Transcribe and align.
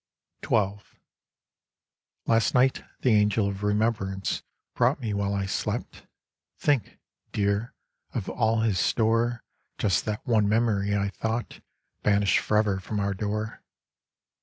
XII 0.43 0.79
Last 2.25 2.55
night 2.55 2.83
the 3.01 3.13
angel 3.13 3.47
of 3.47 3.61
remembrance 3.61 4.41
brought 4.73 4.99
Me 4.99 5.13
while 5.13 5.35
I 5.35 5.45
slept 5.45 6.07
think, 6.57 6.97
Dear! 7.31 7.75
of 8.11 8.27
all 8.27 8.61
his 8.61 8.79
store 8.79 9.43
Just 9.77 10.05
that 10.05 10.25
one 10.25 10.49
memory 10.49 10.95
I 10.95 11.09
thought 11.09 11.59
Banished 12.01 12.39
forever 12.39 12.79
from 12.79 12.99
our 12.99 13.13
door! 13.13 13.61